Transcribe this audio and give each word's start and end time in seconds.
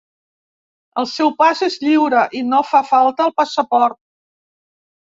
El 1.01 1.07
seu 1.11 1.29
pas 1.43 1.61
és 1.69 1.77
lliure 1.83 2.25
i 2.41 2.43
no 2.55 2.65
fa 2.73 2.85
falta 2.91 3.31
el 3.31 3.39
passaport. 3.43 4.03